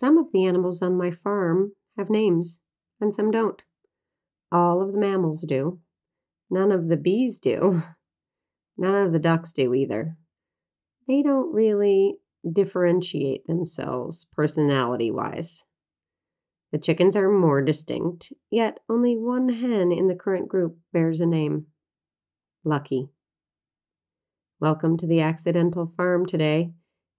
[0.00, 2.62] Some of the animals on my farm have names,
[3.02, 3.60] and some don't.
[4.50, 5.78] All of the mammals do.
[6.48, 7.82] None of the bees do.
[8.78, 10.16] None of the ducks do either.
[11.06, 12.14] They don't really
[12.50, 15.66] differentiate themselves personality wise.
[16.72, 21.26] The chickens are more distinct, yet only one hen in the current group bears a
[21.26, 21.66] name
[22.64, 23.10] Lucky.
[24.60, 26.70] Welcome to the accidental farm today.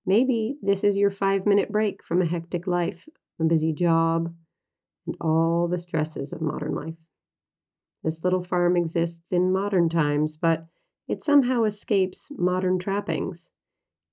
[0.06, 3.08] Maybe this is your five minute break from a hectic life,
[3.40, 4.34] a busy job,
[5.06, 6.98] and all the stresses of modern life.
[8.04, 10.66] This little farm exists in modern times, but
[11.08, 13.52] it somehow escapes modern trappings.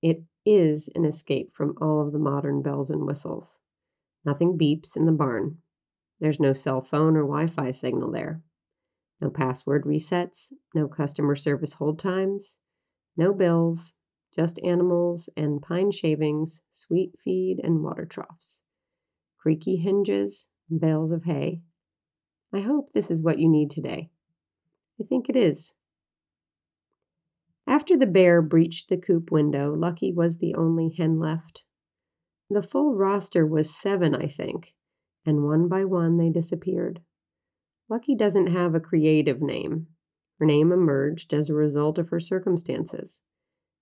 [0.02, 3.60] It is an escape from all of the modern bells and whistles.
[4.24, 5.58] Nothing beeps in the barn.
[6.20, 8.42] There's no cell phone or Wi Fi signal there.
[9.20, 12.60] No password resets, no customer service hold times,
[13.16, 13.94] no bills,
[14.34, 18.64] just animals and pine shavings, sweet feed and water troughs,
[19.38, 21.62] creaky hinges, bales of hay.
[22.52, 24.10] I hope this is what you need today.
[25.00, 25.74] I think it is.
[27.66, 31.64] After the bear breached the coop window, Lucky was the only hen left.
[32.48, 34.74] The full roster was seven, I think,
[35.26, 37.00] and one by one they disappeared.
[37.90, 39.88] Lucky doesn't have a creative name.
[40.38, 43.20] Her name emerged as a result of her circumstances.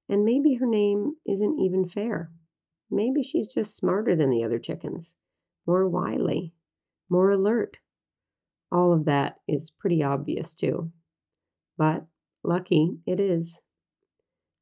[0.08, 2.30] And maybe her name isn't even fair.
[2.90, 5.16] Maybe she's just smarter than the other chickens,
[5.66, 6.52] more wily,
[7.08, 7.78] more alert.
[8.70, 10.92] All of that is pretty obvious, too.
[11.76, 12.06] But
[12.44, 13.62] lucky it is.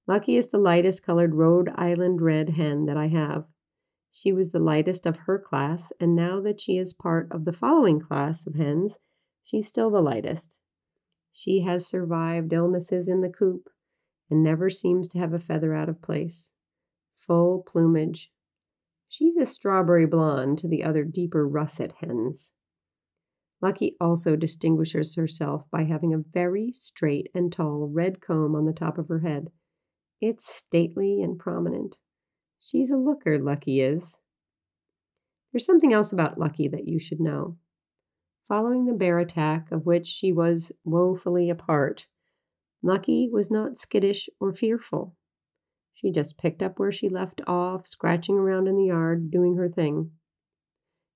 [0.07, 3.45] Lucky is the lightest colored Rhode Island red hen that I have.
[4.11, 7.53] She was the lightest of her class, and now that she is part of the
[7.53, 8.99] following class of hens,
[9.43, 10.61] she's still the lightest.
[11.33, 13.69] She has survived illnesses in the coop
[14.35, 16.55] and never seems to have a feather out of place.
[17.15, 18.33] Full plumage.
[19.09, 22.53] She's a strawberry blonde to the other deeper russet hens.
[23.63, 28.73] Lucky also distinguishes herself by having a very straight and tall red comb on the
[28.73, 29.53] top of her head
[30.21, 31.99] it's stately and prominent.
[32.59, 34.21] She's a looker, Lucky is.
[35.53, 37.59] There's something else about Lucky that you should know.
[38.49, 42.07] Following the bear attack, of which she was woefully a part,
[42.87, 45.17] Lucky was not skittish or fearful.
[45.95, 49.71] She just picked up where she left off, scratching around in the yard, doing her
[49.71, 50.11] thing.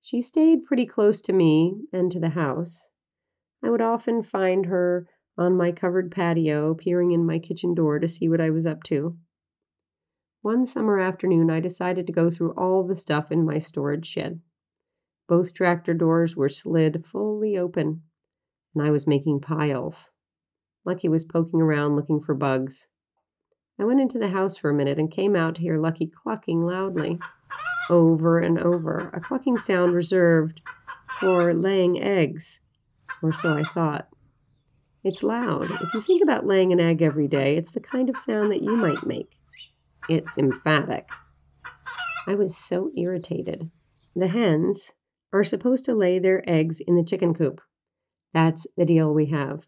[0.01, 2.89] She stayed pretty close to me and to the house.
[3.63, 5.05] I would often find her
[5.37, 8.81] on my covered patio, peering in my kitchen door to see what I was up
[8.85, 9.19] to.
[10.41, 14.41] One summer afternoon, I decided to go through all the stuff in my storage shed.
[15.27, 18.01] Both tractor doors were slid fully open,
[18.73, 20.13] and I was making piles.
[20.89, 22.87] Lucky was poking around looking for bugs.
[23.79, 26.65] I went into the house for a minute and came out to hear Lucky clucking
[26.65, 27.19] loudly,
[27.91, 30.61] over and over, a clucking sound reserved
[31.19, 32.61] for laying eggs,
[33.21, 34.07] or so I thought.
[35.03, 35.69] It's loud.
[35.69, 38.63] If you think about laying an egg every day, it's the kind of sound that
[38.63, 39.37] you might make.
[40.09, 41.07] It's emphatic.
[42.25, 43.69] I was so irritated.
[44.15, 44.93] The hens
[45.31, 47.61] are supposed to lay their eggs in the chicken coop.
[48.33, 49.67] That's the deal we have.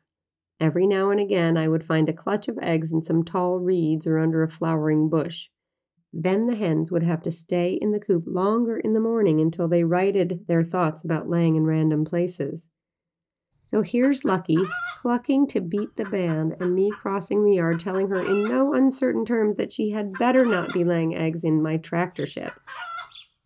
[0.61, 4.05] Every now and again, I would find a clutch of eggs in some tall reeds
[4.05, 5.49] or under a flowering bush.
[6.13, 9.67] Then the hens would have to stay in the coop longer in the morning until
[9.67, 12.69] they righted their thoughts about laying in random places.
[13.63, 14.57] So here's Lucky
[15.01, 19.25] clucking to beat the band, and me crossing the yard telling her in no uncertain
[19.25, 22.51] terms that she had better not be laying eggs in my tractor shed.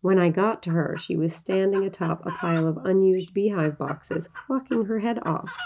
[0.02, 4.28] When I got to her, she was standing atop a pile of unused beehive boxes,
[4.28, 5.56] clucking her head off.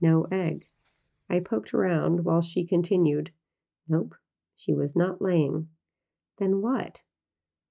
[0.00, 0.64] No egg.
[1.28, 3.32] I poked around while she continued.
[3.88, 4.14] Nope,
[4.54, 5.68] she was not laying.
[6.38, 7.02] Then what?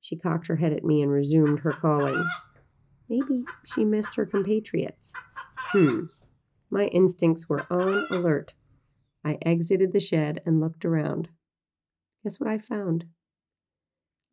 [0.01, 2.23] She cocked her head at me and resumed her calling.
[3.09, 5.13] Maybe she missed her compatriots.
[5.57, 6.05] Hmm.
[6.69, 8.53] My instincts were on alert.
[9.23, 11.29] I exited the shed and looked around.
[12.23, 13.05] Guess what I found?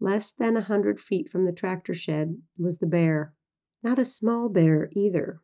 [0.00, 3.34] Less than a hundred feet from the tractor shed was the bear.
[3.82, 5.40] Not a small bear either.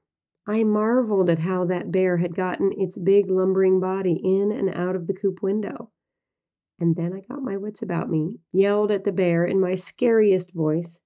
[0.48, 4.96] I marveled at how that bear had gotten its big lumbering body in and out
[4.96, 5.90] of the coop window.
[6.80, 10.54] And then I got my wits about me, yelled at the bear in my scariest
[10.54, 11.00] voice,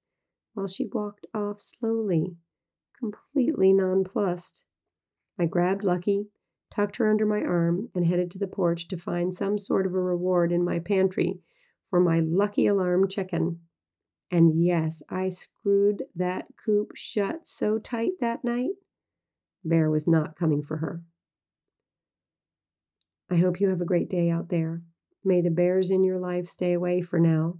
[0.55, 2.37] while she walked off slowly,
[2.97, 4.65] completely nonplussed.
[5.37, 6.29] I grabbed Lucky,
[6.71, 9.95] tucked her under my arm, and headed to the porch to find some sort of
[9.95, 11.41] a reward in my pantry
[11.91, 13.61] for my lucky alarm chicken.
[14.31, 18.71] And yes, I screwed that coop shut so tight that night.
[19.65, 21.03] Bear was not coming for her.
[23.31, 24.83] I hope you have a great day out there.
[25.25, 27.59] May the bears in your life stay away for now,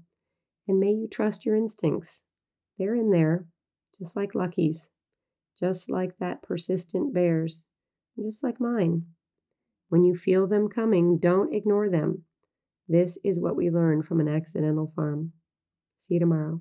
[0.67, 2.25] and may you trust your instincts.
[2.79, 3.47] They're in there,
[3.97, 4.91] just like Lucky's,
[5.59, 7.67] just like that persistent bear's,
[8.21, 9.07] just like mine.
[9.89, 12.25] When you feel them coming, don't ignore them.
[12.89, 15.33] This is what we learn from an accidental farm.
[15.99, 16.61] See you tomorrow.